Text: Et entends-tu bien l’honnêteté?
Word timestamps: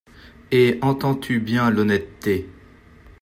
Et 0.49 0.79
entends-tu 0.81 1.39
bien 1.39 1.69
l’honnêteté? 1.69 2.49